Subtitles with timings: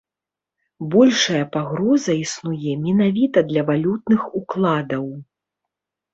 [0.95, 5.05] Большая пагроза існуе менавіта для валютных укладаў.